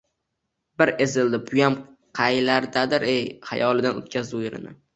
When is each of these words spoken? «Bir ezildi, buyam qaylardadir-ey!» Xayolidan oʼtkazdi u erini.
«Bir 0.81 0.91
ezildi, 1.05 1.39
buyam 1.51 1.77
qaylardadir-ey!» 2.21 3.23
Xayolidan 3.53 4.05
oʼtkazdi 4.05 4.39
u 4.43 4.47
erini. 4.51 4.79